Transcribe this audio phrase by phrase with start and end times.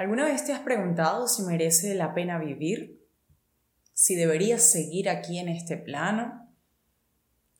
[0.00, 3.06] ¿Alguna vez te has preguntado si merece la pena vivir?
[3.92, 6.48] ¿Si deberías seguir aquí en este plano?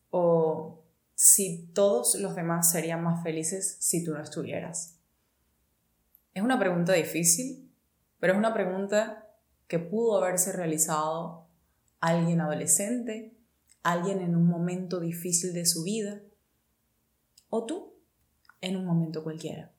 [0.09, 0.83] ¿O
[1.15, 4.99] si todos los demás serían más felices si tú no estuvieras?
[6.33, 7.71] Es una pregunta difícil,
[8.21, 9.29] pero es una pregunta
[9.69, 11.47] que pudo haberse realizado
[12.01, 13.37] alguien adolescente,
[13.83, 16.23] alguien en un momento difícil de su vida,
[17.51, 18.01] o tú
[18.63, 19.75] en un momento cualquiera.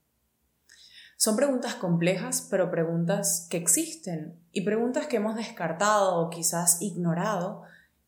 [1.24, 7.62] Son preguntas complejas, pero preguntas que existen y preguntas que hemos descartado o quizás ignorado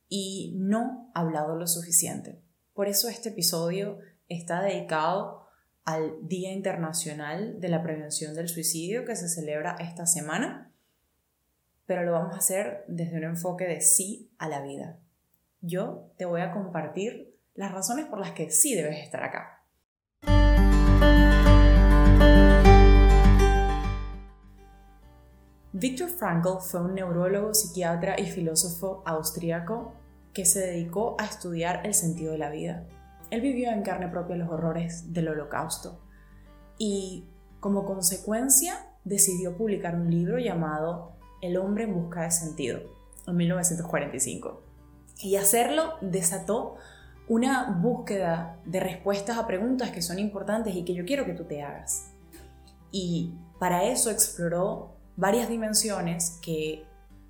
[0.09, 2.41] y no hablado lo suficiente.
[2.73, 5.45] Por eso este episodio está dedicado
[5.85, 10.71] al Día Internacional de la Prevención del Suicidio que se celebra esta semana,
[11.85, 14.97] pero lo vamos a hacer desde un enfoque de sí a la vida.
[15.61, 19.52] Yo te voy a compartir las razones por las que sí debes estar acá.
[25.83, 29.91] Viktor Frankl fue un neurólogo, psiquiatra y filósofo austríaco
[30.31, 32.87] que se dedicó a estudiar el sentido de la vida.
[33.31, 35.99] Él vivió en carne propia los horrores del holocausto
[36.77, 37.27] y
[37.59, 42.79] como consecuencia decidió publicar un libro llamado El hombre en busca de sentido
[43.27, 44.61] en 1945.
[45.19, 46.77] Y hacerlo desató
[47.27, 51.43] una búsqueda de respuestas a preguntas que son importantes y que yo quiero que tú
[51.43, 52.13] te hagas.
[52.89, 56.85] Y para eso exploró varias dimensiones que,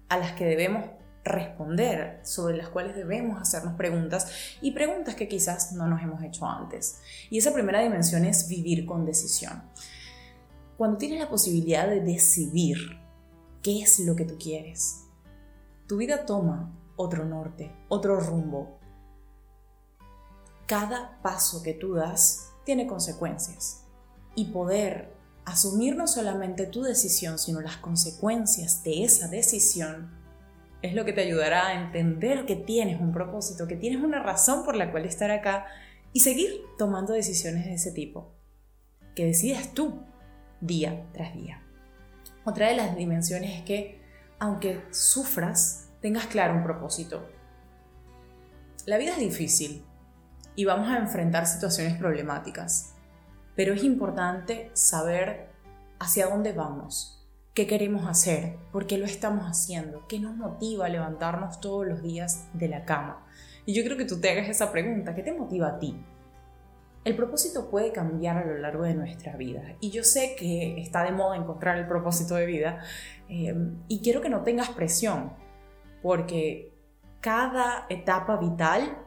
[0.09, 0.89] a las que debemos
[1.23, 4.31] responder, sobre las cuales debemos hacernos preguntas
[4.61, 7.01] y preguntas que quizás no nos hemos hecho antes.
[7.29, 9.63] Y esa primera dimensión es vivir con decisión.
[10.77, 12.77] Cuando tienes la posibilidad de decidir
[13.61, 15.05] qué es lo que tú quieres,
[15.87, 18.79] tu vida toma otro norte, otro rumbo.
[20.65, 23.83] Cada paso que tú das tiene consecuencias
[24.35, 25.13] y poder
[25.45, 30.11] asumir no solamente tu decisión, sino las consecuencias de esa decisión,
[30.81, 34.65] es lo que te ayudará a entender que tienes un propósito, que tienes una razón
[34.65, 35.65] por la cual estar acá
[36.11, 38.33] y seguir tomando decisiones de ese tipo,
[39.15, 40.03] que decidas tú
[40.59, 41.63] día tras día.
[42.43, 44.01] Otra de las dimensiones es que,
[44.39, 47.29] aunque sufras, tengas claro un propósito.
[48.85, 49.85] La vida es difícil
[50.55, 52.93] y vamos a enfrentar situaciones problemáticas
[53.55, 55.49] pero es importante saber
[55.99, 60.89] hacia dónde vamos, qué queremos hacer, por qué lo estamos haciendo, qué nos motiva a
[60.89, 63.25] levantarnos todos los días de la cama.
[63.65, 66.03] Y yo creo que tú te hagas esa pregunta, ¿qué te motiva a ti?
[67.05, 71.03] El propósito puede cambiar a lo largo de nuestra vida y yo sé que está
[71.03, 72.81] de moda encontrar el propósito de vida
[73.27, 73.53] eh,
[73.89, 75.33] y quiero que no tengas presión
[76.01, 76.73] porque
[77.19, 78.97] cada etapa vital,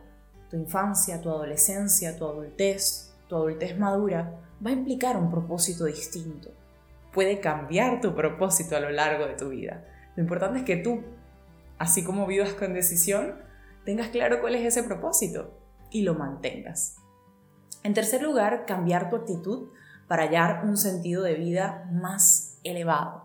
[0.51, 6.51] tu infancia, tu adolescencia, tu adultez, tu adultez madura va a implicar un propósito distinto.
[7.13, 9.85] Puede cambiar tu propósito a lo largo de tu vida.
[10.17, 11.03] Lo importante es que tú,
[11.79, 13.37] así como vivas con decisión,
[13.85, 15.59] tengas claro cuál es ese propósito
[15.91, 16.97] y lo mantengas.
[17.83, 19.69] En tercer lugar, cambiar tu actitud
[20.09, 23.25] para hallar un sentido de vida más elevado.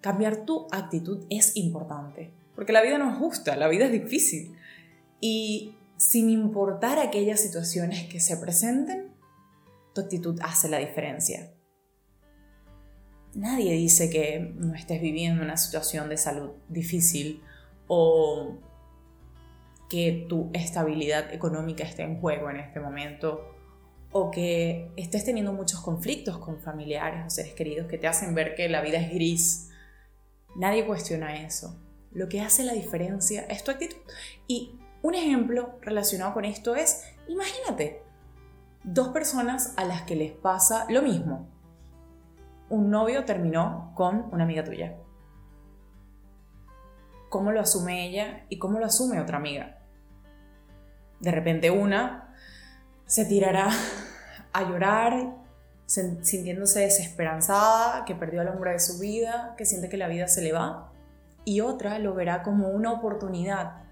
[0.00, 4.56] Cambiar tu actitud es importante, porque la vida no es justa, la vida es difícil.
[5.20, 9.11] Y sin importar aquellas situaciones que se presenten,
[9.94, 11.52] tu actitud hace la diferencia.
[13.34, 17.42] Nadie dice que no estés viviendo una situación de salud difícil
[17.86, 18.58] o
[19.88, 23.52] que tu estabilidad económica esté en juego en este momento
[24.10, 28.54] o que estés teniendo muchos conflictos con familiares o seres queridos que te hacen ver
[28.54, 29.70] que la vida es gris.
[30.54, 31.80] Nadie cuestiona eso.
[32.10, 33.96] Lo que hace la diferencia es tu actitud.
[34.46, 38.02] Y un ejemplo relacionado con esto es, imagínate,
[38.84, 41.48] dos personas a las que les pasa lo mismo.
[42.68, 44.96] Un novio terminó con una amiga tuya.
[47.28, 49.78] ¿Cómo lo asume ella y cómo lo asume otra amiga?
[51.20, 52.34] De repente una
[53.06, 53.68] se tirará
[54.52, 55.42] a llorar
[55.86, 60.40] sintiéndose desesperanzada, que perdió al hombre de su vida, que siente que la vida se
[60.40, 60.90] le va,
[61.44, 63.82] y otra lo verá como una oportunidad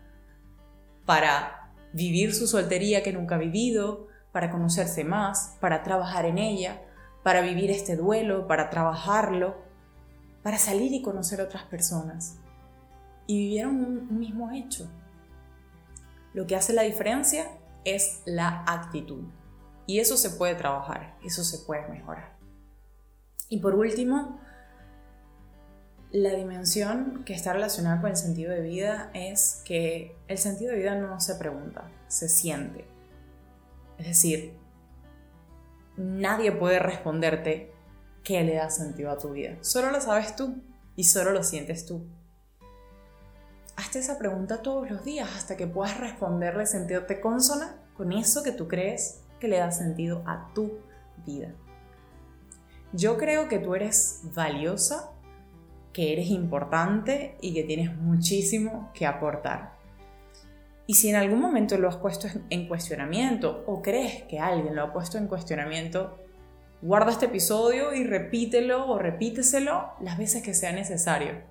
[1.04, 6.82] para vivir su soltería que nunca ha vivido, para conocerse más, para trabajar en ella,
[7.22, 9.56] para vivir este duelo, para trabajarlo,
[10.42, 12.38] para salir y conocer otras personas.
[13.26, 14.90] Y vivieron un mismo hecho.
[16.32, 17.50] Lo que hace la diferencia
[17.84, 19.24] es la actitud.
[19.86, 22.36] Y eso se puede trabajar, eso se puede mejorar.
[23.48, 24.40] Y por último,
[26.12, 30.78] la dimensión que está relacionada con el sentido de vida es que el sentido de
[30.78, 32.86] vida no se pregunta, se siente.
[34.00, 34.54] Es decir,
[35.98, 37.70] nadie puede responderte
[38.24, 39.58] qué le da sentido a tu vida.
[39.60, 40.62] Solo lo sabes tú
[40.96, 42.06] y solo lo sientes tú.
[43.76, 48.52] Hazte esa pregunta todos los días hasta que puedas responderle sentirte consona con eso que
[48.52, 50.78] tú crees que le da sentido a tu
[51.26, 51.52] vida.
[52.94, 55.10] Yo creo que tú eres valiosa,
[55.92, 59.79] que eres importante y que tienes muchísimo que aportar.
[60.90, 64.82] Y si en algún momento lo has puesto en cuestionamiento o crees que alguien lo
[64.82, 66.18] ha puesto en cuestionamiento,
[66.82, 71.44] guarda este episodio y repítelo o repíteselo las veces que sea necesario.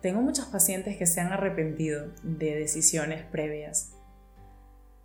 [0.00, 3.92] Tengo muchos pacientes que se han arrepentido de decisiones previas,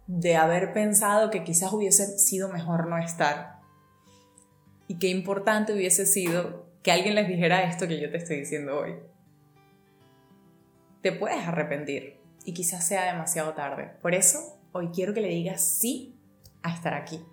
[0.05, 3.61] de haber pensado que quizás hubiese sido mejor no estar.
[4.87, 8.77] Y qué importante hubiese sido que alguien les dijera esto que yo te estoy diciendo
[8.77, 8.93] hoy.
[11.07, 13.93] Te puedes arrepentir y quizás sea demasiado tarde.
[14.01, 16.19] Por eso, hoy quiero que le digas sí
[16.63, 17.23] a estar aquí,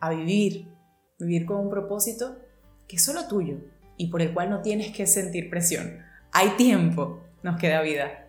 [0.00, 0.66] a vivir,
[1.16, 2.40] vivir con un propósito
[2.88, 3.58] que es solo tuyo
[3.96, 6.00] y por el cual no tienes que sentir presión.
[6.32, 8.26] Hay tiempo, nos queda vida.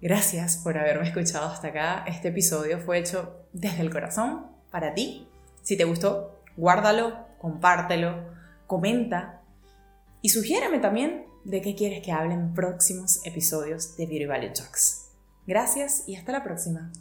[0.00, 2.04] Gracias por haberme escuchado hasta acá.
[2.08, 5.28] Este episodio fue hecho desde el corazón para ti.
[5.62, 8.24] Si te gustó, guárdalo, compártelo,
[8.66, 9.42] comenta
[10.20, 15.08] y sugiérame también de qué quieres que hable en próximos episodios de Beauty Value Talks.
[15.46, 16.92] Gracias y hasta la próxima.